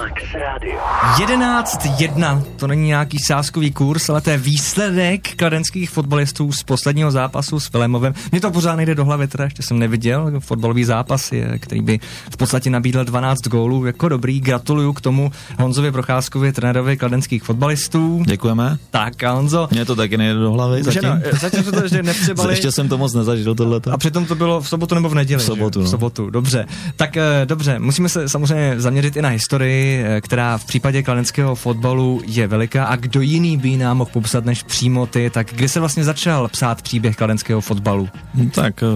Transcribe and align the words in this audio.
Radio. 0.00 0.78
11-1, 1.16 2.42
to 2.56 2.66
není 2.66 2.86
nějaký 2.86 3.18
sáskový 3.26 3.70
kurz, 3.70 4.08
ale 4.08 4.20
to 4.20 4.30
je 4.30 4.38
výsledek 4.38 5.36
kladenských 5.36 5.90
fotbalistů 5.90 6.52
z 6.52 6.62
posledního 6.62 7.10
zápasu 7.10 7.60
s 7.60 7.72
Vilémovem. 7.72 8.14
Mně 8.32 8.40
to 8.40 8.50
pořád 8.50 8.76
nejde 8.76 8.94
do 8.94 9.04
hlavy, 9.04 9.28
teda 9.28 9.44
ještě 9.44 9.62
jsem 9.62 9.78
neviděl 9.78 10.32
fotbalový 10.38 10.84
zápas, 10.84 11.32
který 11.58 11.82
by 11.82 12.00
v 12.30 12.36
podstatě 12.36 12.70
nabídl 12.70 13.04
12 13.04 13.38
gólů. 13.48 13.86
Jako 13.86 14.08
dobrý, 14.08 14.40
gratuluju 14.40 14.92
k 14.92 15.00
tomu 15.00 15.32
Honzovi 15.58 15.92
Procházkovi, 15.92 16.52
trenérovi 16.52 16.96
kladenských 16.96 17.42
fotbalistů. 17.42 18.22
Děkujeme. 18.26 18.78
Tak 18.90 19.24
a 19.24 19.32
Honzo. 19.32 19.68
Mně 19.70 19.84
to 19.84 19.96
taky 19.96 20.16
nejde 20.16 20.34
do 20.34 20.52
hlavy 20.52 20.82
zatím. 20.82 21.08
No, 21.08 21.38
zatím 21.40 21.64
to 21.64 21.88
že 21.88 22.02
nepřebali. 22.02 22.52
ještě 22.52 22.72
jsem 22.72 22.88
to 22.88 22.98
moc 22.98 23.14
nezažil 23.14 23.54
tohleto. 23.54 23.92
A 23.92 23.96
přitom 23.96 24.26
to 24.26 24.34
bylo 24.34 24.60
v 24.60 24.68
sobotu 24.68 24.94
nebo 24.94 25.08
v 25.08 25.14
neděli. 25.14 25.42
V 25.42 25.46
sobotu, 25.46 25.80
no. 25.80 25.86
V 25.86 25.88
sobotu, 25.88 26.30
dobře. 26.30 26.66
Tak 26.96 27.16
eh, 27.16 27.42
dobře, 27.44 27.78
musíme 27.78 28.08
se 28.08 28.28
samozřejmě 28.28 28.74
zaměřit 28.80 29.16
i 29.16 29.22
na 29.22 29.28
historii, 29.28 29.89
eh, 29.90 30.20
která 30.20 30.58
v 30.58 30.64
případě 30.64 31.02
kladenského 31.02 31.54
fotbalu 31.54 32.22
je 32.26 32.46
veliká. 32.46 32.84
A 32.84 32.96
kdo 32.96 33.20
jiný 33.20 33.56
by 33.56 33.76
nám 33.76 33.96
mohl 33.96 34.10
popsat 34.12 34.44
než 34.44 34.62
přímo 34.62 35.06
ty, 35.06 35.30
tak 35.30 35.46
kdy 35.54 35.68
se 35.68 35.80
vlastně 35.80 36.04
začal 36.04 36.48
psát 36.48 36.82
příběh 36.82 37.16
kladenského 37.16 37.60
fotbalu? 37.60 38.08
No, 38.34 38.50
tak 38.50 38.82
eh, 38.82 38.86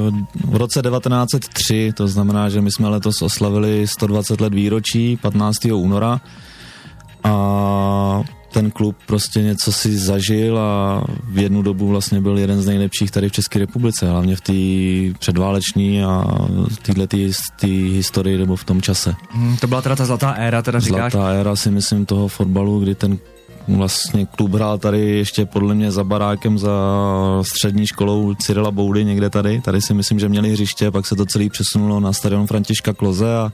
v 0.45 0.57
roce 0.57 0.83
1903, 0.83 1.93
to 1.97 2.09
znamená, 2.09 2.48
že 2.48 2.61
my 2.61 2.70
jsme 2.70 2.89
letos 2.89 3.23
oslavili 3.23 3.87
120 3.87 4.41
let 4.41 4.55
výročí 4.55 5.17
15. 5.17 5.65
února 5.65 6.20
a 7.25 7.31
ten 8.54 8.70
klub 8.70 8.96
prostě 9.06 9.42
něco 9.42 9.72
si 9.72 9.98
zažil 9.98 10.58
a 10.58 11.02
v 11.24 11.38
jednu 11.38 11.62
dobu 11.62 11.88
vlastně 11.88 12.20
byl 12.20 12.38
jeden 12.38 12.62
z 12.62 12.66
nejlepších 12.66 13.10
tady 13.10 13.28
v 13.28 13.32
České 13.32 13.58
republice, 13.58 14.10
hlavně 14.10 14.36
v 14.36 14.40
té 14.40 15.18
předváleční 15.18 16.04
a 16.04 16.24
téhle 16.82 17.08
historii 17.88 18.38
nebo 18.38 18.56
v 18.56 18.64
tom 18.64 18.82
čase. 18.82 19.14
Hmm, 19.30 19.56
to 19.56 19.66
byla 19.66 19.83
teda 19.83 19.96
ta 19.96 20.05
zlatá 20.06 20.30
éra, 20.30 20.62
teda 20.62 20.80
říkáš? 20.80 21.12
Zlatá 21.12 21.28
éra 21.28 21.56
si 21.56 21.70
myslím 21.70 22.06
toho 22.06 22.28
fotbalu, 22.28 22.80
kdy 22.80 22.94
ten 22.94 23.19
vlastně 23.69 24.27
klub 24.27 24.55
hrál 24.55 24.78
tady 24.78 25.00
ještě 25.00 25.46
podle 25.46 25.74
mě 25.74 25.92
za 25.92 26.05
barákem 26.05 26.58
za 26.58 26.72
střední 27.42 27.86
školou 27.86 28.34
Cyrila 28.34 28.70
Boudy 28.70 29.05
někde 29.05 29.30
tady. 29.30 29.61
Tady 29.61 29.80
si 29.80 29.94
myslím, 29.94 30.18
že 30.18 30.28
měli 30.28 30.52
hřiště, 30.52 30.91
pak 30.91 31.06
se 31.06 31.16
to 31.16 31.27
celý 31.27 31.50
přesunulo 31.50 32.00
na 32.00 32.12
stadion 32.12 32.46
Františka 32.46 32.92
Kloze 32.92 33.36
a 33.36 33.52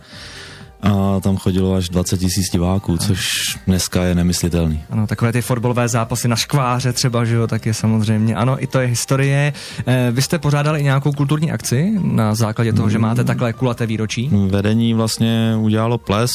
a 0.83 1.21
tam 1.21 1.37
chodilo 1.37 1.75
až 1.75 1.89
20 1.89 2.19
tisíc 2.19 2.51
diváků, 2.53 2.97
což 2.97 3.29
dneska 3.67 4.03
je 4.03 4.15
nemyslitelný. 4.15 4.85
Ano, 4.91 5.07
takové 5.07 5.33
ty 5.33 5.43
fotbalové 5.43 5.89
zápasy 5.89 6.29
na 6.29 6.37
škváře 6.37 6.93
třeba, 6.93 7.25
že 7.25 7.35
jo, 7.35 7.47
tak 7.47 7.67
je 7.67 7.75
samozřejmě. 7.75 8.35
Ano, 8.35 8.63
i 8.63 8.67
to 8.67 8.81
je 8.81 8.87
historie. 8.87 9.53
E, 9.87 10.11
vy 10.11 10.23
jste 10.23 10.39
pořádali 10.39 10.81
i 10.81 10.85
nějakou 10.85 11.13
kulturní 11.13 11.53
akci 11.53 11.93
na 12.03 12.35
základě 12.35 12.73
toho, 12.73 12.91
že 12.91 12.99
mm. 12.99 13.03
máte 13.03 13.25
takhle 13.25 13.53
kulaté 13.53 13.87
výročí? 13.87 14.31
Vedení 14.49 14.95
vlastně 14.95 15.55
udělalo 15.59 15.99
ples 15.99 16.31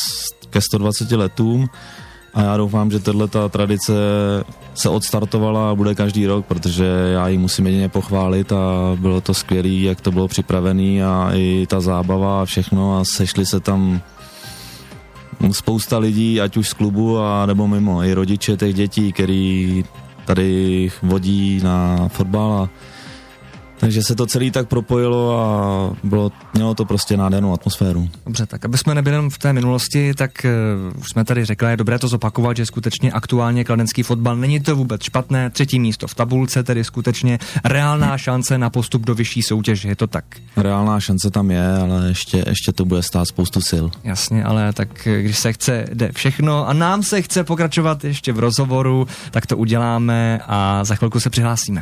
ke 0.50 0.62
120 0.62 1.12
letům 1.12 1.70
a 2.34 2.42
já 2.42 2.58
doufám, 2.58 2.92
že 2.92 3.00
tato 3.00 3.50
tradice 3.50 3.94
se 4.74 4.90
odstartovala 4.90 5.72
a 5.72 5.76
bude 5.76 5.96
každý 5.96 6.28
rok, 6.28 6.46
protože 6.46 6.86
já 7.14 7.28
ji 7.28 7.38
musím 7.38 7.66
jedině 7.66 7.90
pochválit 7.90 8.52
a 8.52 8.96
bylo 9.00 9.22
to 9.22 9.34
skvělé, 9.34 9.70
jak 9.70 10.02
to 10.02 10.12
bylo 10.12 10.28
připravené 10.28 11.06
a 11.06 11.32
i 11.34 11.66
ta 11.70 11.82
zábava 11.82 12.42
a 12.42 12.46
všechno 12.46 13.00
a 13.00 13.04
sešli 13.16 13.46
se 13.46 13.60
tam 13.60 14.02
spousta 15.52 15.98
lidí, 15.98 16.42
ať 16.42 16.58
už 16.58 16.70
z 16.70 16.74
klubu 16.74 17.20
a 17.20 17.46
nebo 17.46 17.68
mimo, 17.68 18.04
i 18.04 18.14
rodiče 18.14 18.58
těch 18.58 18.74
dětí, 18.74 19.14
který 19.14 19.84
tady 20.26 20.90
vodí 21.02 21.60
na 21.64 22.08
fotbal 22.08 22.54
a 22.54 22.70
takže 23.86 24.04
se 24.04 24.16
to 24.16 24.26
celý 24.26 24.52
tak 24.52 24.68
propojilo 24.68 25.40
a 25.40 25.98
bylo, 26.04 26.32
mělo 26.54 26.76
to 26.76 26.86
prostě 26.86 27.18
nádhernou 27.18 27.54
atmosféru. 27.54 28.10
Dobře, 28.26 28.46
tak 28.46 28.66
aby 28.66 28.78
jsme 28.78 28.96
nebyli 28.96 29.14
jenom 29.14 29.30
v 29.30 29.38
té 29.38 29.54
minulosti, 29.54 30.14
tak 30.14 30.32
uh, 30.94 31.00
už 31.00 31.10
jsme 31.10 31.26
tady 31.26 31.46
řekli, 31.46 31.70
je 31.70 31.78
dobré 31.78 32.00
to 32.00 32.08
zopakovat, 32.08 32.58
že 32.58 32.66
skutečně 32.66 33.12
aktuálně 33.12 33.64
kladenský 33.64 34.04
fotbal 34.04 34.36
není 34.36 34.60
to 34.60 34.76
vůbec 34.76 35.04
špatné. 35.04 35.50
Třetí 35.50 35.80
místo 35.80 36.08
v 36.08 36.16
tabulce, 36.16 36.64
tedy 36.64 36.84
skutečně 36.84 37.40
reálná 37.64 38.18
šance 38.18 38.58
na 38.58 38.70
postup 38.70 39.06
do 39.06 39.16
vyšší 39.16 39.42
soutěže, 39.42 39.90
je 39.90 39.96
to 39.96 40.08
tak? 40.08 40.26
Reálná 40.58 41.00
šance 41.00 41.32
tam 41.32 41.52
je, 41.52 41.78
ale 41.78 42.08
ještě, 42.08 42.44
ještě 42.48 42.72
to 42.72 42.86
bude 42.86 43.04
stát 43.04 43.28
spoustu 43.28 43.62
sil. 43.70 43.86
Jasně, 44.04 44.44
ale 44.44 44.74
tak 44.74 45.08
eh, 45.08 45.22
když 45.22 45.38
se 45.38 45.54
chce, 45.54 45.86
jde 45.94 46.12
všechno 46.12 46.68
a 46.68 46.74
nám 46.74 47.04
se 47.04 47.22
chce 47.22 47.44
pokračovat 47.44 48.04
ještě 48.04 48.34
v 48.34 48.40
rozhovoru, 48.40 49.08
tak 49.32 49.46
to 49.46 49.58
uděláme 49.58 50.40
a 50.48 50.84
za 50.84 50.96
chvilku 50.96 51.20
se 51.20 51.30
přihlásíme. 51.30 51.82